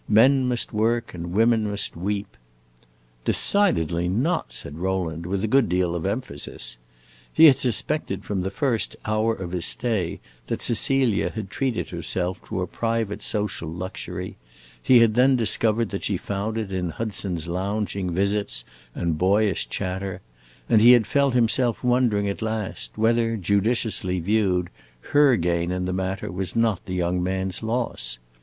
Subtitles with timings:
[0.09, 2.35] Men must work and women must weep!"
[3.23, 6.79] "Decidedly not!" said Rowland, with a good deal of emphasis.
[7.31, 12.43] He had suspected from the first hour of his stay that Cecilia had treated herself
[12.45, 14.37] to a private social luxury;
[14.81, 18.65] he had then discovered that she found it in Hudson's lounging visits
[18.95, 20.21] and boyish chatter,
[20.67, 24.71] and he had felt himself wondering at last whether, judiciously viewed,
[25.13, 28.17] her gain in the matter was not the young man's loss.